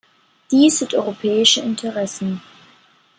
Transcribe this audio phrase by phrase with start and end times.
[0.51, 2.41] Dies sind europäische Interessen.